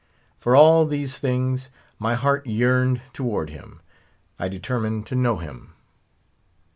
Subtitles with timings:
[0.39, 1.69] For all these things,
[1.99, 3.81] my heart yearned toward him;
[4.39, 5.73] I determined to know him.